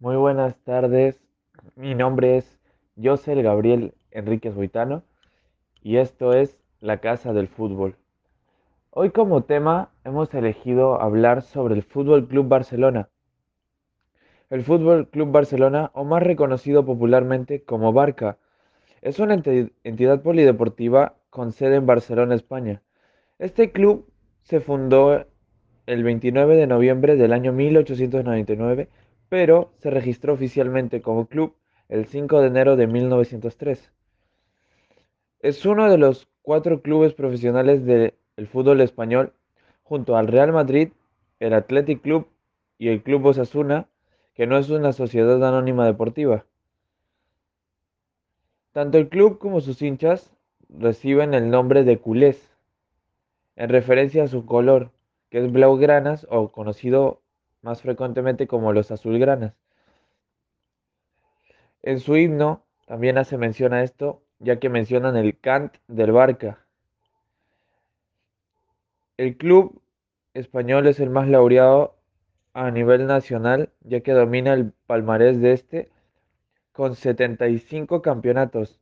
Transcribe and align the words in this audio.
Muy 0.00 0.16
buenas 0.16 0.56
tardes. 0.64 1.20
Mi 1.76 1.94
nombre 1.94 2.38
es 2.38 2.58
Josel 2.96 3.42
Gabriel 3.42 3.92
Enríquez 4.10 4.54
Boitano 4.54 5.02
y 5.82 5.98
esto 5.98 6.32
es 6.32 6.56
La 6.80 7.02
Casa 7.02 7.34
del 7.34 7.48
Fútbol. 7.48 7.96
Hoy 8.88 9.10
como 9.10 9.42
tema 9.44 9.90
hemos 10.04 10.32
elegido 10.32 10.98
hablar 11.02 11.42
sobre 11.42 11.74
el 11.74 11.82
Fútbol 11.82 12.26
Club 12.26 12.48
Barcelona. 12.48 13.10
El 14.48 14.62
Fútbol 14.62 15.06
Club 15.06 15.32
Barcelona, 15.32 15.90
o 15.92 16.04
más 16.04 16.22
reconocido 16.22 16.86
popularmente 16.86 17.62
como 17.62 17.92
Barca, 17.92 18.38
es 19.02 19.18
una 19.18 19.34
entidad 19.34 20.22
polideportiva 20.22 21.16
con 21.28 21.52
sede 21.52 21.76
en 21.76 21.84
Barcelona, 21.84 22.34
España. 22.34 22.80
Este 23.38 23.70
club 23.70 24.10
se 24.44 24.60
fundó 24.60 25.26
el 25.84 26.04
29 26.04 26.56
de 26.56 26.66
noviembre 26.66 27.16
del 27.16 27.34
año 27.34 27.52
1899 27.52 28.88
pero 29.30 29.72
se 29.78 29.88
registró 29.88 30.34
oficialmente 30.34 31.00
como 31.00 31.26
club 31.26 31.54
el 31.88 32.04
5 32.04 32.40
de 32.40 32.48
enero 32.48 32.76
de 32.76 32.86
1903. 32.86 33.90
Es 35.38 35.64
uno 35.64 35.88
de 35.88 35.96
los 35.96 36.28
cuatro 36.42 36.82
clubes 36.82 37.14
profesionales 37.14 37.86
del 37.86 38.12
fútbol 38.52 38.82
español, 38.82 39.32
junto 39.84 40.16
al 40.16 40.26
Real 40.26 40.52
Madrid, 40.52 40.90
el 41.38 41.54
Athletic 41.54 42.02
Club 42.02 42.26
y 42.76 42.88
el 42.88 43.02
Club 43.02 43.24
Osasuna, 43.24 43.86
que 44.34 44.46
no 44.46 44.58
es 44.58 44.68
una 44.68 44.92
sociedad 44.92 45.42
anónima 45.46 45.86
deportiva. 45.86 46.44
Tanto 48.72 48.98
el 48.98 49.08
club 49.08 49.38
como 49.38 49.60
sus 49.60 49.80
hinchas 49.80 50.36
reciben 50.68 51.34
el 51.34 51.50
nombre 51.50 51.84
de 51.84 51.98
culés, 51.98 52.56
en 53.54 53.68
referencia 53.68 54.24
a 54.24 54.28
su 54.28 54.44
color, 54.44 54.90
que 55.28 55.38
es 55.38 55.52
blaugranas 55.52 56.26
o 56.30 56.50
conocido 56.50 57.19
más 57.62 57.82
frecuentemente 57.82 58.46
como 58.46 58.72
los 58.72 58.90
azulgranas. 58.90 59.54
En 61.82 62.00
su 62.00 62.16
himno 62.16 62.64
también 62.86 63.18
hace 63.18 63.38
mención 63.38 63.72
a 63.72 63.82
esto, 63.82 64.22
ya 64.38 64.58
que 64.58 64.68
mencionan 64.68 65.16
el 65.16 65.38
cant 65.38 65.74
del 65.88 66.12
Barca. 66.12 66.64
El 69.16 69.36
club 69.36 69.80
español 70.34 70.86
es 70.86 71.00
el 71.00 71.10
más 71.10 71.28
laureado 71.28 71.96
a 72.52 72.70
nivel 72.70 73.06
nacional, 73.06 73.70
ya 73.82 74.00
que 74.00 74.12
domina 74.12 74.54
el 74.54 74.72
palmarés 74.86 75.40
de 75.40 75.52
este 75.52 75.90
con 76.72 76.94
75 76.94 78.00
campeonatos, 78.00 78.80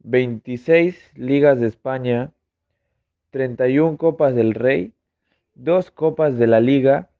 26 0.00 1.12
ligas 1.14 1.60
de 1.60 1.66
España, 1.66 2.32
31 3.30 3.96
copas 3.96 4.34
del 4.34 4.54
Rey, 4.54 4.92
2 5.54 5.90
copas 5.90 6.38
de 6.38 6.46
la 6.46 6.60
Liga, 6.60 7.10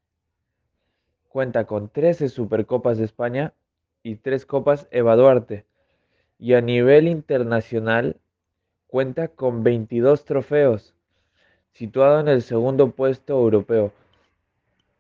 Cuenta 1.29 1.67
con 1.67 1.89
13 1.89 2.29
Supercopas 2.29 2.99
de 2.99 3.05
España 3.05 3.53
y 4.03 4.17
3 4.17 4.47
Copas 4.47 4.89
Eva 4.91 5.15
Duarte. 5.15 5.67
Y 6.39 6.55
a 6.55 6.61
nivel 6.61 7.09
internacional 7.09 8.17
cuenta 8.87 9.29
con 9.29 9.63
22 9.63 10.25
trofeos, 10.25 10.95
situado 11.73 12.21
en 12.21 12.29
el 12.29 12.43
segundo 12.43 12.93
puesto 12.93 13.35
europeo. 13.35 13.93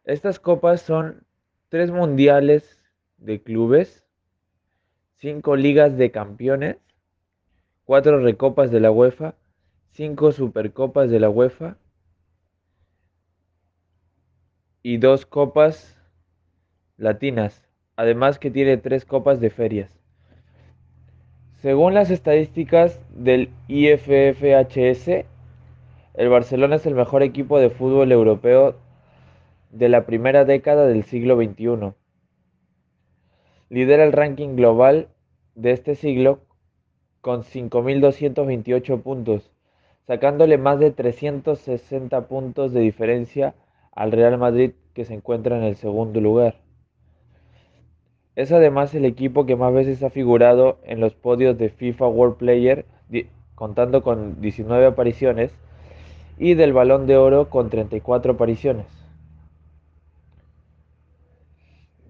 Estas 0.04 0.38
copas 0.38 0.82
son 0.82 1.24
3 1.70 1.90
mundiales 1.90 2.82
de 3.16 3.42
clubes, 3.42 4.04
5 5.16 5.56
ligas 5.56 5.96
de 5.96 6.10
campeones, 6.10 6.76
4 7.84 8.20
recopas 8.20 8.70
de 8.70 8.80
la 8.80 8.90
UEFA, 8.90 9.34
5 9.92 10.32
supercopas 10.32 11.10
de 11.10 11.20
la 11.20 11.30
UEFA 11.30 11.78
y 14.82 14.98
2 14.98 15.26
copas 15.26 15.97
latinas, 16.98 17.62
además 17.96 18.38
que 18.38 18.50
tiene 18.50 18.76
tres 18.76 19.04
copas 19.06 19.40
de 19.40 19.50
ferias. 19.50 19.98
Según 21.62 21.94
las 21.94 22.10
estadísticas 22.10 23.00
del 23.10 23.50
IFFHS, 23.68 25.24
el 26.14 26.28
Barcelona 26.28 26.76
es 26.76 26.86
el 26.86 26.94
mejor 26.94 27.22
equipo 27.22 27.58
de 27.58 27.70
fútbol 27.70 28.12
europeo 28.12 28.76
de 29.70 29.88
la 29.88 30.04
primera 30.06 30.44
década 30.44 30.86
del 30.86 31.04
siglo 31.04 31.36
XXI. 31.36 31.94
Lidera 33.70 34.04
el 34.04 34.12
ranking 34.12 34.56
global 34.56 35.08
de 35.54 35.72
este 35.72 35.94
siglo 35.94 36.40
con 37.20 37.42
5.228 37.42 39.02
puntos, 39.02 39.50
sacándole 40.06 40.58
más 40.58 40.78
de 40.78 40.90
360 40.90 42.28
puntos 42.28 42.72
de 42.72 42.80
diferencia 42.80 43.54
al 43.92 44.12
Real 44.12 44.38
Madrid 44.38 44.72
que 44.94 45.04
se 45.04 45.14
encuentra 45.14 45.56
en 45.58 45.64
el 45.64 45.76
segundo 45.76 46.20
lugar. 46.20 46.67
Es 48.38 48.52
además 48.52 48.94
el 48.94 49.04
equipo 49.04 49.46
que 49.46 49.56
más 49.56 49.74
veces 49.74 50.00
ha 50.04 50.10
figurado 50.10 50.78
en 50.84 51.00
los 51.00 51.12
podios 51.12 51.58
de 51.58 51.70
FIFA 51.70 52.06
World 52.06 52.36
Player, 52.36 52.86
contando 53.56 54.04
con 54.04 54.40
19 54.40 54.86
apariciones, 54.86 55.50
y 56.38 56.54
del 56.54 56.72
Balón 56.72 57.08
de 57.08 57.16
Oro 57.16 57.50
con 57.50 57.68
34 57.68 58.34
apariciones. 58.34 58.86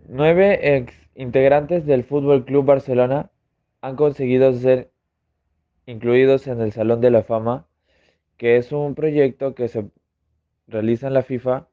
Nueve 0.07 0.77
ex 0.77 0.95
integrantes 1.15 1.87
del 1.87 2.05
Fútbol 2.05 2.45
Club 2.45 2.67
Barcelona 2.67 3.31
han 3.81 3.97
conseguido 3.97 4.53
ser 4.53 4.91
incluidos 5.87 6.47
en 6.47 6.61
el 6.61 6.73
Salón 6.73 7.01
de 7.01 7.11
la 7.11 7.23
Fama, 7.23 7.67
que 8.37 8.59
es 8.59 8.71
un 8.71 8.95
proyecto 8.95 9.55
que 9.55 9.69
se 9.69 9.89
realiza 10.67 11.07
en 11.07 11.15
la 11.15 11.23
FIFA 11.23 11.69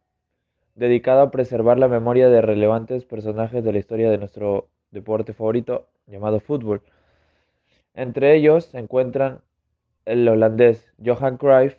dedicado 0.76 1.22
a 1.22 1.32
preservar 1.32 1.80
la 1.80 1.88
memoria 1.88 2.30
de 2.30 2.42
relevantes 2.42 3.06
personajes 3.06 3.64
de 3.64 3.72
la 3.72 3.80
historia 3.80 4.12
de 4.12 4.18
nuestro 4.18 4.68
deporte 4.92 5.34
favorito 5.34 5.88
llamado 6.06 6.40
fútbol. 6.40 6.82
Entre 7.94 8.36
ellos 8.36 8.66
se 8.66 8.80
encuentran 8.80 9.40
el 10.04 10.28
holandés 10.28 10.92
Johan 11.04 11.38
Cruyff, 11.38 11.78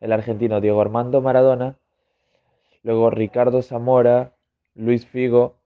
el 0.00 0.12
argentino 0.12 0.60
Diego 0.60 0.80
Armando 0.80 1.22
Maradona, 1.22 1.76
luego 2.82 3.10
Ricardo 3.10 3.62
Zamora, 3.62 4.34
Luis 4.74 5.06
Figo, 5.06 5.56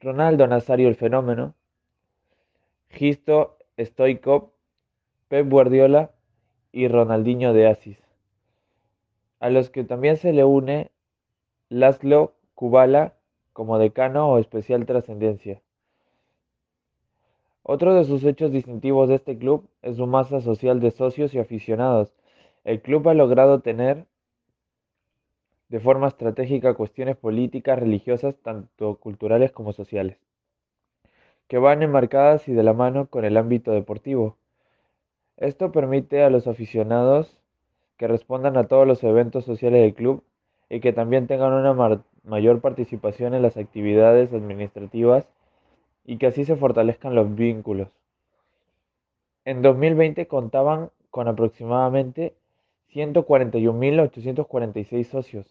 Ronaldo 0.00 0.46
Nazario 0.46 0.88
el 0.88 0.94
Fenómeno, 0.94 1.54
Gisto 2.88 3.58
Stoikov, 3.78 4.50
Pep 5.28 5.48
Guardiola 5.50 6.12
y 6.70 6.88
Ronaldinho 6.88 7.52
de 7.52 7.66
Asis, 7.66 7.98
a 9.40 9.50
los 9.50 9.70
que 9.70 9.84
también 9.84 10.16
se 10.16 10.32
le 10.32 10.44
une 10.44 10.90
Laszlo 11.68 12.34
Kubala 12.54 13.14
como 13.52 13.78
decano 13.78 14.28
o 14.28 14.38
especial 14.38 14.86
trascendencia. 14.86 15.60
Otro 17.64 17.94
de 17.94 18.04
sus 18.04 18.22
hechos 18.22 18.52
distintivos 18.52 19.08
de 19.08 19.16
este 19.16 19.36
club 19.36 19.68
es 19.82 19.96
su 19.96 20.06
masa 20.06 20.40
social 20.40 20.78
de 20.78 20.92
socios 20.92 21.34
y 21.34 21.40
aficionados. 21.40 22.14
El 22.62 22.80
club 22.80 23.08
ha 23.08 23.14
logrado 23.14 23.62
tener 23.62 24.06
de 25.68 25.80
forma 25.80 26.06
estratégica 26.06 26.74
cuestiones 26.74 27.16
políticas, 27.16 27.80
religiosas, 27.80 28.36
tanto 28.36 28.96
culturales 28.96 29.50
como 29.50 29.72
sociales, 29.72 30.18
que 31.48 31.58
van 31.58 31.82
enmarcadas 31.82 32.46
y 32.46 32.52
de 32.52 32.62
la 32.62 32.74
mano 32.74 33.08
con 33.08 33.24
el 33.24 33.36
ámbito 33.36 33.72
deportivo. 33.72 34.36
Esto 35.36 35.72
permite 35.72 36.22
a 36.22 36.30
los 36.30 36.46
aficionados 36.46 37.36
que 37.96 38.06
respondan 38.06 38.56
a 38.56 38.68
todos 38.68 38.86
los 38.86 39.02
eventos 39.02 39.44
sociales 39.44 39.82
del 39.82 39.94
club 39.94 40.22
y 40.68 40.80
que 40.80 40.92
también 40.92 41.26
tengan 41.26 41.52
una 41.52 42.02
mayor 42.24 42.60
participación 42.60 43.34
en 43.34 43.42
las 43.42 43.56
actividades 43.56 44.32
administrativas 44.32 45.28
y 46.04 46.18
que 46.18 46.26
así 46.26 46.44
se 46.44 46.56
fortalezcan 46.56 47.14
los 47.14 47.32
vínculos. 47.34 47.88
En 49.44 49.62
2020 49.62 50.26
contaban 50.26 50.90
con 51.10 51.28
aproximadamente 51.28 52.34
141.846 52.92 55.04
socios. 55.04 55.46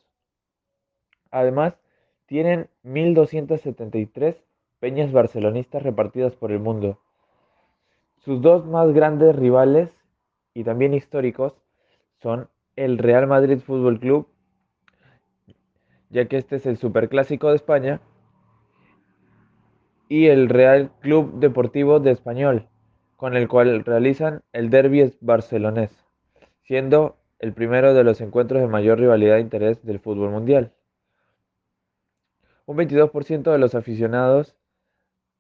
Además, 1.32 1.76
tienen 2.26 2.68
1.273 2.84 4.36
peñas 4.80 5.11
barcelonistas 5.11 5.84
repartidas 5.84 6.35
por 6.35 6.52
el 6.52 6.59
mundo. 6.59 6.97
Sus 8.18 8.41
dos 8.41 8.66
más 8.66 8.91
grandes 8.94 9.35
rivales 9.35 9.90
y 10.53 10.64
también 10.64 10.94
históricos 10.94 11.53
son 12.22 12.50
el 12.76 12.97
Real 12.97 13.28
Madrid 13.28 13.59
Fútbol 13.59 14.00
Club 14.00 14.28
ya 16.16 16.29
que 16.29 16.38
este 16.38 16.56
es 16.56 16.66
el 16.66 16.78
Superclásico 16.78 17.50
de 17.50 17.58
España, 17.58 18.00
y 20.08 20.28
el 20.28 20.47
Real 20.47 20.90
Club 21.02 21.40
Deportivo 21.40 22.00
de 22.00 22.12
Español, 22.12 22.70
con 23.17 23.35
el 23.35 23.50
cual 23.50 23.84
realizan 23.84 24.41
el 24.53 24.70
Derby 24.70 25.14
barcelonés, 25.20 25.91
siendo 26.64 27.17
el 27.40 27.52
primero 27.52 27.94
de 27.94 28.06
los 28.06 28.22
encuentros 28.22 28.62
de 28.62 28.67
mayor 28.67 28.97
rivalidad 28.97 29.40
e 29.40 29.41
interés 29.41 29.85
del 29.85 30.00
fútbol 30.00 30.29
mundial. 30.29 30.72
Un 32.66 32.78
22% 32.78 33.52
de 33.52 33.58
los 33.58 33.76
aficionados 33.76 34.56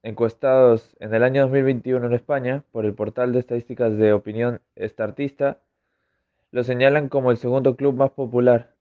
encuestados 0.03 0.93
en 0.99 1.13
el 1.13 1.23
año 1.23 1.43
2021 1.43 2.05
en 2.05 2.13
España 2.13 2.63
por 2.73 2.83
el 2.83 2.93
portal 2.93 3.31
de 3.31 3.39
estadísticas 3.39 3.95
de 3.95 4.11
opinión 4.11 4.59
Startista 4.77 5.59
lo 6.51 6.65
señalan 6.65 7.07
como 7.07 7.31
el 7.31 7.37
segundo 7.37 7.77
club 7.77 7.95
más 7.95 8.11
popular 8.11 8.74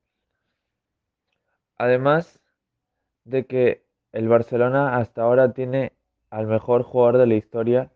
Además 1.84 2.40
de 3.24 3.44
que 3.44 3.84
el 4.12 4.26
Barcelona 4.26 4.96
hasta 4.96 5.20
ahora 5.20 5.52
tiene 5.52 5.92
al 6.30 6.46
mejor 6.46 6.82
jugador 6.82 7.18
de 7.18 7.26
la 7.26 7.34
historia, 7.34 7.92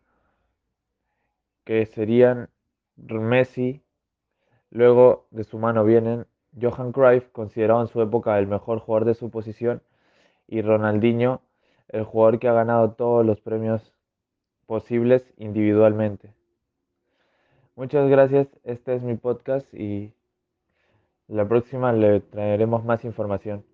que 1.64 1.87
serían 1.87 2.50
Messi, 2.96 3.82
luego 4.69 5.26
de 5.31 5.44
su 5.44 5.58
mano 5.58 5.87
vienen 5.87 6.26
Johan 6.61 6.93
Cruyff, 6.93 7.31
considerado 7.31 7.81
en 7.81 7.87
su 7.87 8.02
época 8.02 8.38
el 8.38 8.46
mejor 8.46 8.79
jugador 8.81 9.06
de 9.06 9.14
su 9.14 9.31
posición, 9.31 9.81
y 10.46 10.61
Ronaldinho, 10.61 11.41
el 11.88 12.05
jugador 12.05 12.41
que 12.41 12.49
ha 12.49 12.52
ganado 12.52 12.93
todos 12.93 13.25
los 13.25 13.41
premios 13.41 13.94
posibles 14.67 15.32
individualmente. 15.38 16.34
Muchas 17.75 18.06
gracias, 18.11 18.49
este 18.64 18.96
es 18.96 19.02
mi 19.02 19.14
podcast 19.17 19.73
y 19.73 20.12
la 21.26 21.49
próxima 21.49 21.91
le 21.94 22.20
traeremos 22.20 22.84
más 22.84 23.02
información. 23.06 23.64